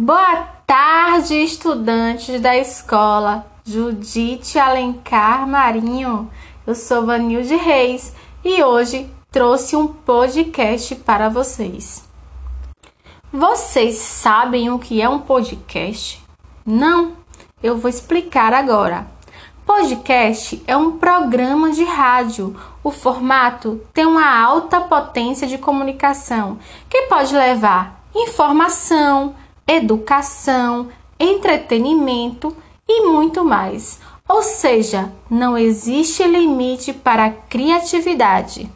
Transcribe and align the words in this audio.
Boa 0.00 0.46
tarde, 0.64 1.34
estudantes 1.34 2.40
da 2.40 2.56
escola 2.56 3.44
Judite 3.64 4.56
Alencar 4.56 5.44
Marinho. 5.44 6.30
Eu 6.64 6.76
sou 6.76 7.04
Vanilde 7.04 7.56
Reis 7.56 8.14
e 8.44 8.62
hoje 8.62 9.10
trouxe 9.28 9.74
um 9.74 9.88
podcast 9.88 10.94
para 10.94 11.28
vocês. 11.28 12.08
Vocês 13.32 13.96
sabem 13.96 14.70
o 14.70 14.78
que 14.78 15.02
é 15.02 15.08
um 15.08 15.18
podcast? 15.18 16.24
Não? 16.64 17.14
Eu 17.60 17.76
vou 17.76 17.90
explicar 17.90 18.54
agora. 18.54 19.04
Podcast 19.66 20.62
é 20.68 20.76
um 20.76 20.96
programa 20.96 21.72
de 21.72 21.82
rádio. 21.82 22.54
O 22.84 22.92
formato 22.92 23.80
tem 23.92 24.06
uma 24.06 24.40
alta 24.40 24.80
potência 24.80 25.44
de 25.44 25.58
comunicação 25.58 26.56
que 26.88 27.08
pode 27.08 27.34
levar 27.34 28.00
informação, 28.14 29.34
educação, 29.68 30.88
entretenimento 31.20 32.56
e 32.88 33.06
muito 33.06 33.44
mais. 33.44 34.00
Ou 34.26 34.42
seja, 34.42 35.12
não 35.30 35.56
existe 35.58 36.24
limite 36.24 36.92
para 36.92 37.26
a 37.26 37.30
criatividade. 37.30 38.70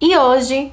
E 0.00 0.16
hoje 0.16 0.72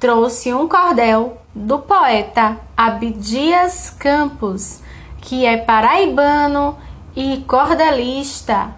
trouxe 0.00 0.52
um 0.52 0.68
cordel 0.68 1.40
do 1.54 1.78
poeta 1.78 2.60
Abdias 2.76 3.90
Campos, 3.90 4.80
que 5.20 5.46
é 5.46 5.56
paraibano 5.56 6.76
e 7.14 7.44
cordelista. 7.46 8.74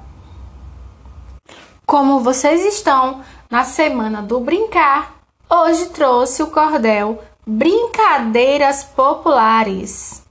Como 1.87 2.21
vocês 2.21 2.65
estão 2.67 3.23
na 3.51 3.65
semana 3.65 4.21
do 4.21 4.41
brincar, 4.41 5.17
hoje 5.49 5.87
trouxe 5.87 6.43
o 6.43 6.51
cordel 6.51 7.23
Brincadeiras 7.51 8.85
Populares. 8.85 10.23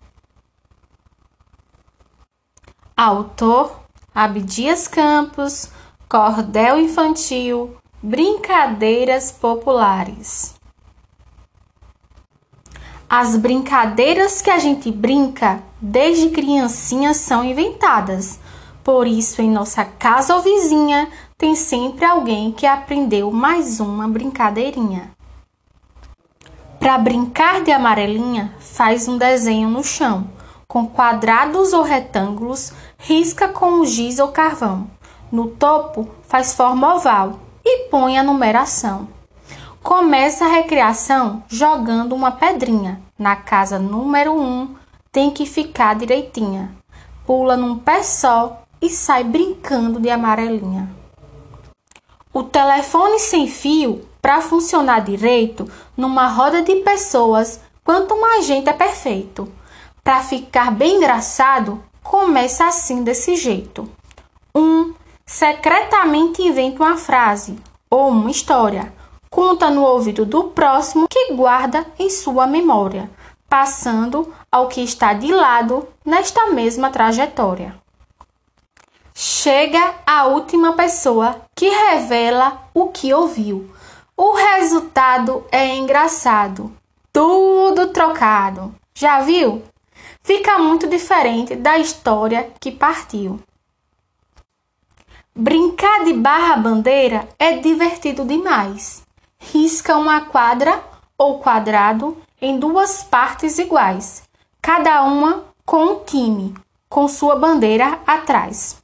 Autor 2.96 3.76
Abdias 4.14 4.88
Campos, 4.88 5.72
Cordel 6.08 6.80
Infantil, 6.80 7.76
Brincadeiras 8.04 9.32
Populares. 9.32 10.54
As 13.09 13.36
brincadeiras 13.36 14.40
que 14.40 14.52
a 14.52 14.59
gente 14.59 14.92
brinca 14.92 15.64
desde 15.81 16.30
criancinha 16.30 17.16
são 17.16 17.44
inventadas. 17.44 18.40
Por 18.84 19.08
isso, 19.08 19.42
em 19.42 19.50
nossa 19.50 19.84
casa 19.84 20.36
ou 20.36 20.44
vizinha, 20.44 21.09
tem 21.36 21.56
sempre 21.56 22.06
alguém 22.06 22.52
que 22.52 22.68
aprendeu 22.68 23.31
mais 23.31 23.80
uma 23.80 24.08
brincadeirinha. 24.08 25.17
Para 26.80 26.97
brincar 26.97 27.64
de 27.64 27.72
amarelinha, 27.72 28.53
faz 28.59 29.08
um 29.08 29.17
desenho 29.17 29.67
no 29.67 29.83
chão. 29.83 30.30
Com 30.67 30.86
quadrados 30.88 31.73
ou 31.73 31.81
retângulos, 31.81 32.72
risca 32.97 33.47
com 33.47 33.84
giz 33.84 34.19
ou 34.19 34.30
carvão. 34.30 34.88
No 35.31 35.47
topo, 35.47 36.08
faz 36.23 36.53
forma 36.53 36.95
oval 36.95 37.39
e 37.66 37.89
põe 37.89 38.17
a 38.17 38.23
numeração. 38.23 39.08
Começa 39.81 40.45
a 40.45 40.50
recreação 40.50 41.44
jogando 41.47 42.14
uma 42.14 42.31
pedrinha. 42.31 43.02
Na 43.17 43.36
casa 43.36 43.80
número 43.80 44.34
1, 44.34 44.39
um, 44.39 44.75
tem 45.12 45.31
que 45.31 45.45
ficar 45.45 45.95
direitinha. 45.95 46.72
Pula 47.25 47.58
num 47.58 47.78
pé 47.78 48.03
só 48.03 48.64
e 48.81 48.89
sai 48.89 49.23
brincando 49.23 50.00
de 50.00 50.09
amarelinha. 50.09 50.89
O 52.31 52.44
telefone 52.44 53.17
sem 53.19 53.47
fio 53.47 54.06
para 54.28 54.42
funcionar 54.42 55.06
direito, 55.06 55.72
numa 55.95 56.28
roda 56.28 56.61
de 56.61 56.75
pessoas, 56.81 57.61
quanto 57.81 58.20
mais 58.20 58.45
gente 58.45 58.67
é 58.67 58.73
perfeito. 58.73 59.50
Para 60.03 60.19
ficar 60.19 60.69
bem 60.69 60.97
engraçado, 60.97 61.81
começa 62.03 62.66
assim 62.67 63.06
desse 63.06 63.38
jeito. 63.38 63.89
Um 64.53 64.94
secretamente 65.25 66.41
inventa 66.41 66.84
uma 66.84 66.97
frase 66.97 67.57
ou 67.90 68.09
uma 68.09 68.29
história, 68.29 68.94
conta 69.29 69.69
no 69.69 69.84
ouvido 69.85 70.25
do 70.25 70.50
próximo 70.50 71.07
que 71.09 71.31
guarda 71.34 71.85
em 71.97 72.09
sua 72.09 72.46
memória, 72.46 73.09
passando 73.47 74.34
ao 74.52 74.68
que 74.68 74.81
está 74.81 75.13
de 75.13 75.31
lado 75.31 75.88
nesta 76.03 76.47
mesma 76.47 76.90
trajetória. 76.90 77.75
Chega 79.13 79.96
a 80.06 80.25
última 80.25 80.73
pessoa 80.73 81.44
que 81.56 81.69
revela 81.69 82.63
o 82.73 82.90
que 82.90 83.13
ouviu, 83.13 83.72
o 84.17 84.33
resultado 84.33 85.45
é 85.51 85.75
engraçado. 85.75 86.75
Tudo 87.13 87.94
trocado. 87.94 88.73
Já 88.95 89.22
viu? 89.22 89.61
Fica 90.23 90.57
muito 90.57 90.88
diferente 90.88 91.55
da 91.55 91.78
história 91.78 92.51
que 92.59 92.72
partiu. 92.72 93.39
Brincar 95.35 96.03
de 96.03 96.13
barra-bandeira 96.13 97.29
é 97.38 97.57
divertido 97.57 98.25
demais. 98.25 99.03
Risca 99.39 99.95
uma 99.95 100.22
quadra 100.22 100.84
ou 101.16 101.38
quadrado 101.39 102.17
em 102.41 102.59
duas 102.59 103.03
partes 103.03 103.59
iguais, 103.59 104.23
cada 104.61 105.03
uma 105.03 105.45
com 105.63 105.84
um 105.84 106.03
time, 106.03 106.55
com 106.89 107.07
sua 107.07 107.35
bandeira 107.35 107.99
atrás. 108.05 108.81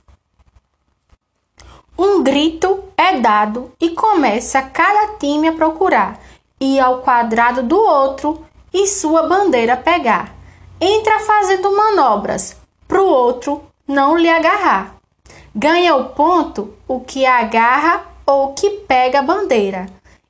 Um 1.97 2.23
grito 2.23 2.85
é 2.97 3.19
dado 3.19 3.71
e 3.79 3.91
começa 3.91 4.61
cada 4.63 5.15
time 5.19 5.49
a 5.49 5.53
procurar 5.53 6.19
ir 6.59 6.79
ao 6.79 7.01
quadrado 7.01 7.61
do 7.61 7.77
outro 7.77 8.43
e 8.73 8.87
sua 8.87 9.27
bandeira 9.27 9.77
pegar. 9.77 10.33
Entra 10.81 11.19
fazendo 11.19 11.75
manobras 11.75 12.57
para 12.87 13.01
o 13.01 13.05
outro 13.05 13.61
não 13.87 14.17
lhe 14.17 14.27
agarrar. 14.27 14.95
Ganha 15.53 15.95
o 15.95 16.09
ponto 16.09 16.73
o 16.87 16.99
que 16.99 17.27
agarra 17.27 18.03
ou 18.25 18.53
que 18.53 18.71
pega 18.71 19.19
a 19.19 19.23
bandeira 19.23 19.85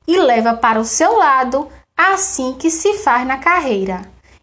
e 0.06 0.18
leva 0.18 0.52
para 0.52 0.78
o 0.78 0.84
seu 0.84 1.16
lado, 1.16 1.68
assim 1.96 2.52
que 2.52 2.70
se 2.70 2.98
faz 2.98 3.26
na 3.26 3.38
carreira. 3.38 4.02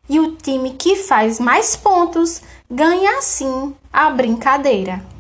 E 0.10 0.20
o 0.20 0.36
time 0.38 0.72
que 0.72 0.96
faz 0.96 1.40
mais 1.40 1.76
pontos 1.76 2.42
ganha 2.70 3.20
assim 3.20 3.76
a 3.94 4.10
brincadeira 4.10 5.11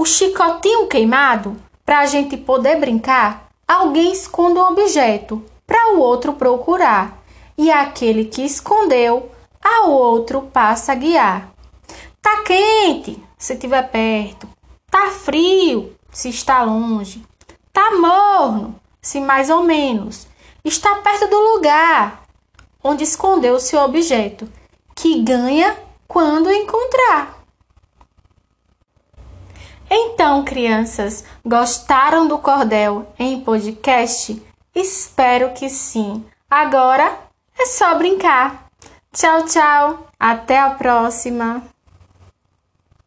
o 0.00 0.06
chicotinho 0.06 0.86
queimado, 0.86 1.58
para 1.84 1.98
a 1.98 2.06
gente 2.06 2.34
poder 2.34 2.80
brincar, 2.80 3.50
alguém 3.68 4.10
esconde 4.10 4.58
um 4.58 4.68
objeto 4.68 5.44
para 5.66 5.92
o 5.92 5.98
outro 5.98 6.32
procurar, 6.32 7.22
e 7.58 7.70
aquele 7.70 8.24
que 8.24 8.40
escondeu, 8.40 9.30
ao 9.62 9.90
outro 9.90 10.40
passa 10.40 10.92
a 10.92 10.94
guiar. 10.94 11.50
Tá 12.22 12.42
quente, 12.44 13.22
se 13.36 13.52
estiver 13.52 13.90
perto. 13.90 14.48
Tá 14.90 15.10
frio, 15.10 15.94
se 16.10 16.30
está 16.30 16.62
longe. 16.62 17.22
Tá 17.70 17.90
morno, 17.90 18.80
se 19.02 19.20
mais 19.20 19.50
ou 19.50 19.64
menos. 19.64 20.26
Está 20.64 20.94
perto 20.94 21.26
do 21.26 21.38
lugar 21.38 22.22
onde 22.82 23.04
escondeu 23.04 23.60
seu 23.60 23.80
objeto, 23.80 24.48
que 24.94 25.20
ganha 25.22 25.76
quando 26.08 26.50
encontrar. 26.50 27.39
Então, 29.92 30.44
crianças, 30.44 31.24
gostaram 31.44 32.28
do 32.28 32.38
cordel 32.38 33.12
em 33.18 33.40
podcast? 33.40 34.40
Espero 34.72 35.52
que 35.52 35.68
sim. 35.68 36.24
Agora 36.48 37.18
é 37.58 37.66
só 37.66 37.96
brincar. 37.98 38.70
Tchau, 39.12 39.44
tchau. 39.46 40.06
Até 40.18 40.60
a 40.60 40.70
próxima. 40.70 41.64